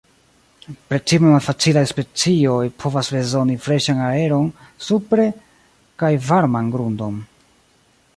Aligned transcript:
Precipe 0.91 1.25
malfacilaj 1.33 1.83
specioj 1.91 2.63
povas 2.83 3.11
bezoni 3.17 3.57
freŝan 3.65 4.01
aeron 4.07 4.49
supre 4.87 5.27
kaj 6.05 6.11
varman 6.31 6.73
grundon. 6.77 7.21